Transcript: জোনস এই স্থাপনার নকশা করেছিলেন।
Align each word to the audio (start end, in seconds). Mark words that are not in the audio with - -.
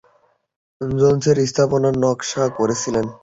জোনস 0.81 1.25
এই 1.33 1.47
স্থাপনার 1.51 1.93
নকশা 2.03 2.43
করেছিলেন। 2.57 3.05